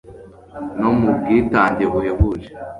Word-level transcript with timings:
no 0.79 0.89
mu 0.99 1.09
bwitange 1.17 1.83
buhebuje 1.91 2.49